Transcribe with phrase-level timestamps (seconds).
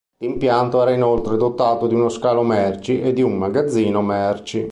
[0.17, 4.59] L'impianto era inoltre dotato di uno scalo merci e di un magazzino merci.